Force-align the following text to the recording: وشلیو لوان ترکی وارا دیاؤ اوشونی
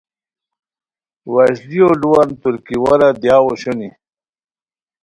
وشلیو 1.33 1.89
لوان 2.01 2.29
ترکی 2.41 2.75
وارا 2.83 3.09
دیاؤ 3.21 3.43
اوشونی 3.45 3.89